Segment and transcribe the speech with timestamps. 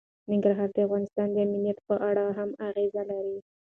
[0.29, 3.37] ننګرهار د افغانستان د امنیت په اړه هم اغېز لري.